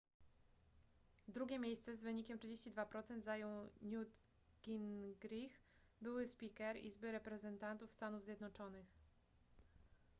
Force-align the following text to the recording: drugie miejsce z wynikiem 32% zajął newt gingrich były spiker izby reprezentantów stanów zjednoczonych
drugie 1.27 1.59
miejsce 1.59 1.95
z 1.95 2.03
wynikiem 2.03 2.37
32% 2.39 3.21
zajął 3.21 3.69
newt 3.81 4.21
gingrich 4.63 5.59
były 6.01 6.27
spiker 6.27 6.77
izby 6.77 7.11
reprezentantów 7.11 7.91
stanów 7.91 8.25
zjednoczonych 8.25 8.85